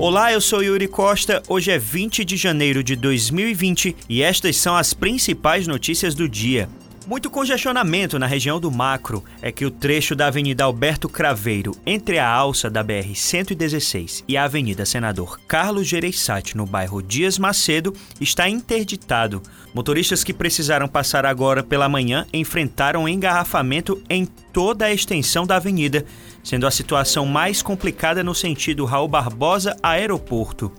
Olá, 0.00 0.32
eu 0.32 0.40
sou 0.40 0.62
Yuri 0.62 0.86
Costa. 0.86 1.42
Hoje 1.48 1.72
é 1.72 1.76
20 1.76 2.24
de 2.24 2.36
janeiro 2.36 2.84
de 2.84 2.94
2020 2.94 3.96
e 4.08 4.22
estas 4.22 4.56
são 4.56 4.76
as 4.76 4.94
principais 4.94 5.66
notícias 5.66 6.14
do 6.14 6.28
dia. 6.28 6.68
Muito 7.08 7.30
congestionamento 7.30 8.18
na 8.18 8.26
região 8.26 8.60
do 8.60 8.70
Macro 8.70 9.24
é 9.40 9.50
que 9.50 9.64
o 9.64 9.70
trecho 9.70 10.14
da 10.14 10.26
Avenida 10.26 10.64
Alberto 10.64 11.08
Craveiro, 11.08 11.74
entre 11.86 12.18
a 12.18 12.28
alça 12.28 12.68
da 12.68 12.84
BR-116 12.84 14.24
e 14.28 14.36
a 14.36 14.44
Avenida 14.44 14.84
Senador 14.84 15.40
Carlos 15.48 15.88
Gereissati, 15.88 16.54
no 16.54 16.66
bairro 16.66 17.02
Dias 17.02 17.38
Macedo, 17.38 17.94
está 18.20 18.46
interditado. 18.46 19.42
Motoristas 19.72 20.22
que 20.22 20.34
precisaram 20.34 20.86
passar 20.86 21.24
agora 21.24 21.62
pela 21.62 21.88
manhã 21.88 22.26
enfrentaram 22.30 23.08
engarrafamento 23.08 24.02
em 24.10 24.26
toda 24.26 24.84
a 24.84 24.92
extensão 24.92 25.46
da 25.46 25.56
avenida, 25.56 26.04
sendo 26.44 26.66
a 26.66 26.70
situação 26.70 27.24
mais 27.24 27.62
complicada 27.62 28.22
no 28.22 28.34
sentido 28.34 28.84
Raul 28.84 29.08
Barbosa 29.08 29.74
Aeroporto. 29.82 30.70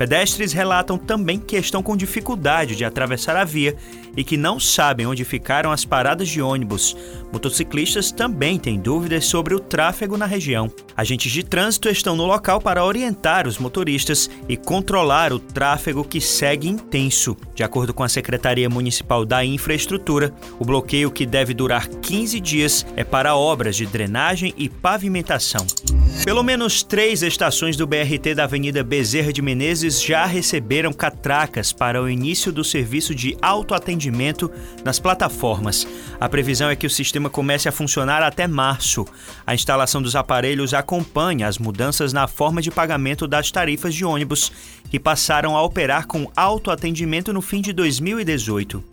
Pedestres 0.00 0.54
relatam 0.54 0.96
também 0.96 1.38
que 1.38 1.58
estão 1.58 1.82
com 1.82 1.94
dificuldade 1.94 2.74
de 2.74 2.86
atravessar 2.86 3.36
a 3.36 3.44
via 3.44 3.76
e 4.16 4.24
que 4.24 4.34
não 4.34 4.58
sabem 4.58 5.06
onde 5.06 5.26
ficaram 5.26 5.70
as 5.70 5.84
paradas 5.84 6.26
de 6.26 6.40
ônibus. 6.40 6.96
Motociclistas 7.30 8.10
também 8.10 8.58
têm 8.58 8.80
dúvidas 8.80 9.26
sobre 9.26 9.54
o 9.54 9.60
tráfego 9.60 10.16
na 10.16 10.24
região. 10.24 10.72
Agentes 10.96 11.30
de 11.30 11.42
trânsito 11.42 11.90
estão 11.90 12.16
no 12.16 12.24
local 12.24 12.62
para 12.62 12.82
orientar 12.82 13.46
os 13.46 13.58
motoristas 13.58 14.30
e 14.48 14.56
controlar 14.56 15.34
o 15.34 15.38
tráfego 15.38 16.02
que 16.02 16.18
segue 16.18 16.66
intenso. 16.66 17.36
De 17.54 17.62
acordo 17.62 17.92
com 17.92 18.02
a 18.02 18.08
Secretaria 18.08 18.70
Municipal 18.70 19.26
da 19.26 19.44
Infraestrutura, 19.44 20.32
o 20.58 20.64
bloqueio, 20.64 21.10
que 21.10 21.26
deve 21.26 21.52
durar 21.52 21.86
15 21.86 22.40
dias, 22.40 22.86
é 22.96 23.04
para 23.04 23.36
obras 23.36 23.76
de 23.76 23.84
drenagem 23.84 24.54
e 24.56 24.66
pavimentação. 24.66 25.66
Pelo 26.24 26.42
menos 26.42 26.82
três 26.82 27.22
estações 27.22 27.76
do 27.76 27.86
BRT 27.86 28.34
da 28.34 28.44
Avenida 28.44 28.82
Bezerra 28.82 29.32
de 29.32 29.40
Menezes 29.40 29.89
já 29.98 30.26
receberam 30.26 30.92
catracas 30.92 31.72
para 31.72 32.02
o 32.02 32.08
início 32.08 32.52
do 32.52 32.62
serviço 32.62 33.14
de 33.14 33.34
autoatendimento 33.40 34.50
nas 34.84 34.98
plataformas. 34.98 35.86
A 36.20 36.28
previsão 36.28 36.68
é 36.68 36.76
que 36.76 36.86
o 36.86 36.90
sistema 36.90 37.30
comece 37.30 37.66
a 37.66 37.72
funcionar 37.72 38.22
até 38.22 38.46
março. 38.46 39.06
A 39.46 39.54
instalação 39.54 40.02
dos 40.02 40.14
aparelhos 40.14 40.74
acompanha 40.74 41.48
as 41.48 41.56
mudanças 41.56 42.12
na 42.12 42.28
forma 42.28 42.60
de 42.60 42.70
pagamento 42.70 43.26
das 43.26 43.50
tarifas 43.50 43.94
de 43.94 44.04
ônibus, 44.04 44.52
que 44.90 45.00
passaram 45.00 45.56
a 45.56 45.62
operar 45.62 46.06
com 46.06 46.30
autoatendimento 46.36 47.32
no 47.32 47.40
fim 47.40 47.62
de 47.62 47.72
2018. 47.72 48.84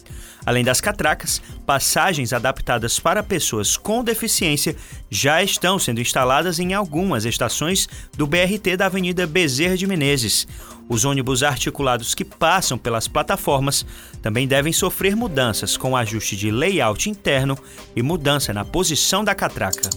Além 0.48 0.64
das 0.64 0.80
catracas, 0.80 1.42
passagens 1.66 2.32
adaptadas 2.32 3.02
para 3.02 3.22
pessoas 3.22 3.76
com 3.76 4.02
deficiência 4.02 4.78
já 5.10 5.44
estão 5.44 5.78
sendo 5.78 6.00
instaladas 6.00 6.58
em 6.58 6.74
algumas 6.74 7.26
estações 7.26 7.86
do 8.16 8.26
BRT 8.26 8.78
da 8.78 8.86
Avenida 8.86 9.28
Bezerra 9.28 9.76
de 9.76 9.86
Menezes. 9.86 10.48
Os 10.88 11.04
ônibus 11.04 11.44
articulados 11.44 12.16
que 12.16 12.24
passam 12.24 12.78
pelas 12.78 13.10
plataformas 13.10 13.86
também 14.22 14.48
devem 14.48 14.72
sofrer 14.72 15.18
mudanças 15.18 15.76
com 15.76 15.98
ajuste 15.98 16.38
de 16.38 16.50
layout 16.50 17.10
interno 17.10 17.58
e 17.94 18.02
mudança 18.02 18.54
na 18.54 18.64
posição 18.64 19.26
da 19.26 19.36
catraca. 19.36 19.90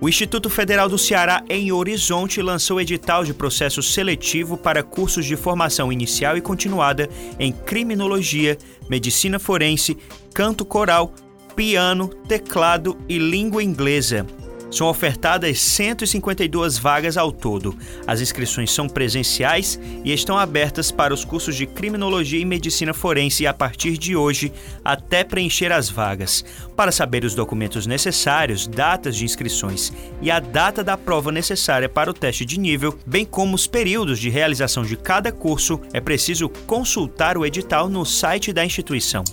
O 0.00 0.08
Instituto 0.08 0.48
Federal 0.48 0.88
do 0.88 0.96
Ceará, 0.96 1.42
em 1.48 1.72
Horizonte, 1.72 2.40
lançou 2.40 2.80
edital 2.80 3.24
de 3.24 3.34
processo 3.34 3.82
seletivo 3.82 4.56
para 4.56 4.80
cursos 4.80 5.26
de 5.26 5.34
formação 5.34 5.92
inicial 5.92 6.36
e 6.36 6.40
continuada 6.40 7.08
em 7.36 7.50
criminologia, 7.50 8.56
medicina 8.88 9.40
forense, 9.40 9.98
canto 10.32 10.64
coral, 10.64 11.12
piano, 11.56 12.06
teclado 12.28 12.96
e 13.08 13.18
língua 13.18 13.60
inglesa. 13.60 14.24
São 14.70 14.86
ofertadas 14.86 15.60
152 15.60 16.78
vagas 16.78 17.16
ao 17.16 17.32
todo. 17.32 17.76
As 18.06 18.20
inscrições 18.20 18.70
são 18.70 18.86
presenciais 18.86 19.80
e 20.04 20.12
estão 20.12 20.36
abertas 20.36 20.90
para 20.90 21.14
os 21.14 21.24
cursos 21.24 21.56
de 21.56 21.66
Criminologia 21.66 22.38
e 22.38 22.44
Medicina 22.44 22.92
Forense 22.92 23.46
a 23.46 23.54
partir 23.54 23.96
de 23.96 24.14
hoje 24.14 24.52
até 24.84 25.24
preencher 25.24 25.72
as 25.72 25.88
vagas. 25.88 26.44
Para 26.76 26.92
saber 26.92 27.24
os 27.24 27.34
documentos 27.34 27.86
necessários, 27.86 28.66
datas 28.66 29.16
de 29.16 29.24
inscrições 29.24 29.92
e 30.20 30.30
a 30.30 30.38
data 30.38 30.84
da 30.84 30.96
prova 30.96 31.32
necessária 31.32 31.88
para 31.88 32.10
o 32.10 32.14
teste 32.14 32.44
de 32.44 32.60
nível, 32.60 32.96
bem 33.06 33.24
como 33.24 33.54
os 33.54 33.66
períodos 33.66 34.18
de 34.18 34.28
realização 34.28 34.82
de 34.82 34.96
cada 34.96 35.32
curso, 35.32 35.80
é 35.92 36.00
preciso 36.00 36.48
consultar 36.66 37.38
o 37.38 37.46
edital 37.46 37.88
no 37.88 38.04
site 38.04 38.52
da 38.52 38.64
instituição. 38.64 39.24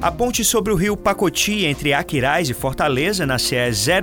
A 0.00 0.10
ponte 0.10 0.42
sobre 0.44 0.72
o 0.72 0.76
rio 0.76 0.96
Pacoti 0.96 1.64
entre 1.64 1.92
Aquiraz 1.92 2.48
e 2.48 2.54
Fortaleza, 2.54 3.24
na 3.24 3.38
CE 3.38 3.56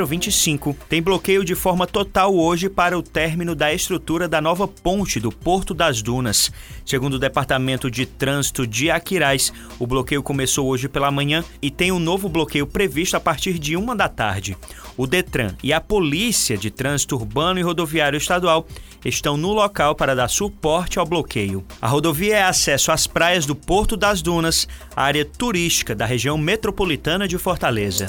025, 0.07 0.58
tem 0.87 1.01
bloqueio 1.01 1.43
de 1.43 1.55
forma 1.55 1.87
total 1.87 2.35
hoje 2.35 2.69
para 2.69 2.97
o 2.97 3.01
término 3.01 3.55
da 3.55 3.73
estrutura 3.73 4.27
da 4.27 4.41
nova 4.41 4.67
ponte 4.67 5.19
do 5.19 5.31
Porto 5.31 5.73
das 5.73 6.01
Dunas. 6.01 6.51
Segundo 6.85 7.13
o 7.13 7.19
Departamento 7.19 7.89
de 7.89 8.05
Trânsito 8.05 8.67
de 8.67 8.91
Aquiraz, 8.91 9.53
o 9.79 9.87
bloqueio 9.87 10.21
começou 10.21 10.67
hoje 10.67 10.89
pela 10.89 11.09
manhã 11.09 11.43
e 11.61 11.71
tem 11.71 11.91
um 11.91 11.99
novo 11.99 12.27
bloqueio 12.27 12.67
previsto 12.67 13.15
a 13.15 13.19
partir 13.19 13.57
de 13.57 13.75
uma 13.75 13.95
da 13.95 14.09
tarde. 14.09 14.57
O 14.97 15.07
Detran 15.07 15.55
e 15.63 15.71
a 15.71 15.79
Polícia 15.79 16.57
de 16.57 16.69
Trânsito 16.69 17.15
Urbano 17.15 17.59
e 17.59 17.63
Rodoviário 17.63 18.17
Estadual 18.17 18.67
estão 19.05 19.37
no 19.37 19.53
local 19.53 19.95
para 19.95 20.13
dar 20.13 20.27
suporte 20.27 20.99
ao 20.99 21.05
bloqueio. 21.05 21.63
A 21.81 21.87
rodovia 21.87 22.35
é 22.35 22.43
acesso 22.43 22.91
às 22.91 23.07
praias 23.07 23.45
do 23.45 23.55
Porto 23.55 23.95
das 23.95 24.21
Dunas, 24.21 24.67
área 24.95 25.23
turística 25.23 25.95
da 25.95 26.05
região 26.05 26.37
metropolitana 26.37 27.27
de 27.27 27.37
Fortaleza. 27.37 28.07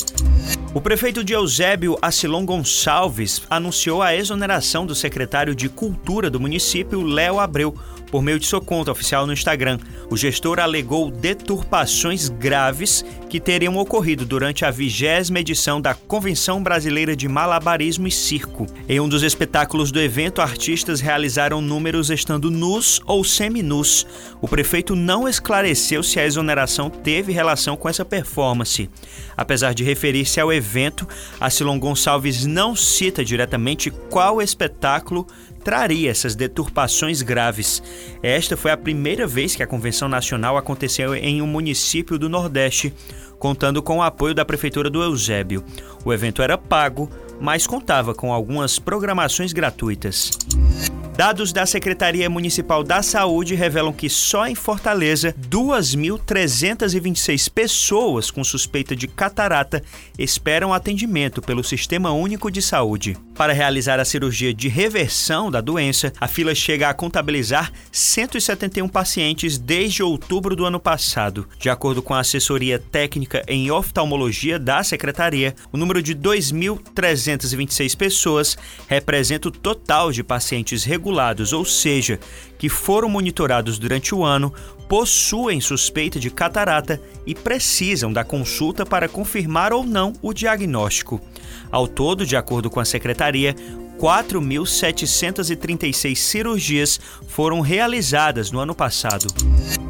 O 0.73 0.81
prefeito 0.81 1.25
de 1.25 1.33
Eusébio 1.33 1.99
Acilon 2.01 2.47
Gonçalves 2.47 3.43
anunciou 3.51 4.03
a 4.03 4.15
exoneração 4.15 4.87
do 4.87 4.95
secretário 4.95 5.53
de 5.53 5.69
Cultura 5.69 6.31
do 6.31 6.39
município, 6.39 7.03
Léo 7.03 7.41
Abreu, 7.41 7.75
por 8.09 8.23
meio 8.23 8.39
de 8.39 8.47
sua 8.47 8.61
conta 8.61 8.93
oficial 8.93 9.27
no 9.27 9.33
Instagram. 9.33 9.81
O 10.09 10.17
gestor 10.17 10.61
alegou 10.61 11.11
deturpações 11.11 12.29
graves 12.29 13.05
que 13.31 13.39
teriam 13.39 13.77
ocorrido 13.77 14.27
durante 14.27 14.65
a 14.65 14.73
vigésima 14.73 15.39
edição 15.39 15.81
da 15.81 15.95
Convenção 15.95 16.61
Brasileira 16.61 17.15
de 17.15 17.29
Malabarismo 17.29 18.09
e 18.09 18.11
Circo. 18.11 18.67
Em 18.89 18.99
um 18.99 19.09
dos 19.09 19.23
espetáculos 19.23 19.93
do 19.93 20.01
evento, 20.01 20.43
artistas 20.43 21.01
realizaram 21.01 21.61
números 21.61 22.11
estando 22.11 22.51
nus 22.51 23.01
ou 23.07 23.23
seminus. 23.23 24.05
O 24.43 24.49
prefeito 24.49 24.97
não 24.97 25.29
esclareceu 25.29 26.03
se 26.03 26.19
a 26.19 26.27
exoneração 26.27 26.91
teve 26.91 27.33
relação 27.33 27.77
com 27.77 27.89
essa 27.89 28.05
performance. 28.05 28.91
Apesar 29.37 29.75
de 29.75 29.85
referir-se 29.85 30.41
ao 30.41 30.53
evento, 30.53 31.07
Acilon 31.41 31.79
Gonçalves 31.79 32.45
não 32.45 32.75
cita 32.75 33.25
diretamente 33.25 33.93
qual 34.11 34.43
espetáculo 34.43 35.25
traria 35.63 36.11
essas 36.11 36.35
deturpações 36.35 37.23
graves. 37.23 37.83
Esta 38.23 38.57
foi 38.57 38.71
a 38.71 38.77
primeira 38.77 39.27
vez 39.27 39.55
que 39.55 39.63
a 39.63 39.67
convenção 39.67 40.09
nacional 40.09 40.57
aconteceu 40.57 41.15
em 41.15 41.43
um 41.43 41.47
município 41.47 42.19
do 42.19 42.29
Nordeste, 42.29 42.93
contando 43.39 43.83
com 43.83 43.99
o 43.99 44.03
apoio 44.03 44.35
da 44.35 44.45
prefeitura 44.45 44.91
do 44.91 45.03
Eusébio. 45.03 45.65
O 46.05 46.13
evento 46.13 46.43
era 46.43 46.59
pago, 46.59 47.11
mas 47.41 47.67
contava 47.67 48.15
com 48.15 48.33
algumas 48.33 48.79
programações 48.79 49.53
gratuitas. 49.53 50.31
Dados 51.17 51.53
da 51.53 51.67
Secretaria 51.67 52.31
Municipal 52.31 52.83
da 52.83 53.03
Saúde 53.03 53.55
revelam 53.55 53.93
que 53.93 54.09
só 54.09 54.47
em 54.47 54.55
Fortaleza, 54.55 55.35
2.326 55.51 57.51
pessoas 57.51 58.31
com 58.31 58.43
suspeita 58.43 58.97
de 58.97 59.07
catarata 59.07 59.83
esperam 60.19 60.73
atendimento 60.73 61.43
pelo 61.43 61.63
Sistema 61.63 62.11
Único 62.11 62.51
de 62.51 62.63
Saúde. 62.63 63.19
Para 63.41 63.55
realizar 63.55 63.99
a 63.99 64.05
cirurgia 64.05 64.53
de 64.53 64.69
reversão 64.69 65.51
da 65.51 65.63
doença, 65.63 66.13
a 66.21 66.29
fila 66.29 66.55
chega 66.55 66.91
a 66.91 66.93
contabilizar 66.93 67.73
171 67.91 68.87
pacientes 68.87 69.57
desde 69.57 70.03
outubro 70.03 70.55
do 70.55 70.67
ano 70.67 70.79
passado. 70.79 71.49
De 71.59 71.71
acordo 71.71 72.03
com 72.03 72.13
a 72.13 72.21
assessoria 72.21 72.79
técnica 72.79 73.43
em 73.49 73.71
oftalmologia 73.71 74.59
da 74.59 74.85
Secretaria, 74.85 75.55
o 75.73 75.79
número 75.79 76.03
de 76.03 76.15
2.326 76.15 77.97
pessoas 77.97 78.59
representa 78.87 79.49
o 79.49 79.51
total 79.51 80.13
de 80.13 80.23
pacientes 80.23 80.85
regulados, 80.85 81.55
ou 81.55 81.65
seja, 81.65 82.21
que 82.59 82.69
foram 82.69 83.09
monitorados 83.09 83.79
durante 83.79 84.15
o 84.15 84.23
ano, 84.23 84.53
possuem 84.87 85.61
suspeita 85.61 86.19
de 86.19 86.31
catarata 86.31 87.01
e 87.25 87.33
precisam 87.33 88.13
da 88.13 88.25
consulta 88.25 88.85
para 88.85 89.09
confirmar 89.09 89.73
ou 89.73 89.87
não 89.87 90.13
o 90.21 90.35
diagnóstico. 90.35 91.23
Ao 91.71 91.87
todo, 91.87 92.27
de 92.27 92.37
acordo 92.37 92.69
com 92.69 92.81
a 92.81 92.85
secretaria, 92.85 93.30
4.736 93.99 96.17
cirurgias 96.17 96.99
foram 97.29 97.61
realizadas 97.61 98.51
no 98.51 98.59
ano 98.59 98.75
passado. 98.75 99.27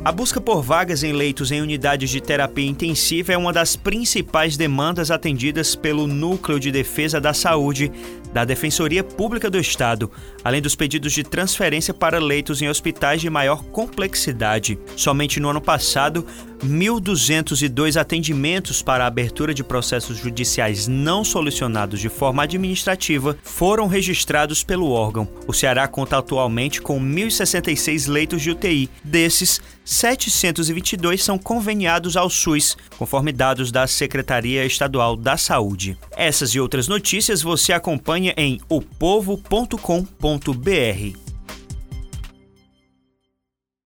A 0.02 0.10
busca 0.10 0.40
por 0.40 0.62
vagas 0.62 1.02
em 1.04 1.12
leitos 1.12 1.52
em 1.52 1.60
unidades 1.60 2.08
de 2.08 2.22
terapia 2.22 2.66
intensiva 2.66 3.34
é 3.34 3.36
uma 3.36 3.52
das 3.52 3.76
principais 3.76 4.56
demandas 4.56 5.10
atendidas 5.10 5.76
pelo 5.76 6.06
Núcleo 6.06 6.58
de 6.58 6.72
Defesa 6.72 7.20
da 7.20 7.34
Saúde 7.34 7.92
da 8.32 8.44
Defensoria 8.44 9.04
Pública 9.04 9.50
do 9.50 9.58
Estado, 9.58 10.10
além 10.42 10.62
dos 10.62 10.74
pedidos 10.74 11.12
de 11.12 11.22
transferência 11.22 11.92
para 11.92 12.18
leitos 12.18 12.62
em 12.62 12.68
hospitais 12.68 13.20
de 13.20 13.28
maior 13.28 13.62
complexidade. 13.64 14.78
Somente 14.96 15.40
no 15.40 15.50
ano 15.50 15.60
passado, 15.60 16.24
1.202 16.64 17.98
atendimentos 17.98 18.82
para 18.82 19.04
a 19.04 19.06
abertura 19.06 19.52
de 19.52 19.64
processos 19.64 20.18
judiciais 20.18 20.86
não 20.86 21.24
solucionados 21.24 22.00
de 22.00 22.08
forma 22.08 22.42
administrativa 22.42 23.36
foram 23.42 23.86
registrados 23.86 24.62
pelo 24.62 24.90
órgão. 24.90 25.28
O 25.46 25.52
Ceará 25.52 25.88
conta 25.88 26.18
atualmente 26.18 26.80
com 26.80 27.00
1.066 27.00 28.08
leitos 28.08 28.42
de 28.42 28.50
UTI. 28.50 28.88
Desses, 29.02 29.60
722 29.90 31.24
são 31.24 31.36
conveniados 31.36 32.16
ao 32.16 32.30
SUS, 32.30 32.76
conforme 32.96 33.32
dados 33.32 33.72
da 33.72 33.88
Secretaria 33.88 34.64
Estadual 34.64 35.16
da 35.16 35.36
Saúde. 35.36 35.98
Essas 36.16 36.54
e 36.54 36.60
outras 36.60 36.86
notícias 36.86 37.42
você 37.42 37.72
acompanha 37.72 38.32
em 38.36 38.60
opovo.com.br. 38.68 41.29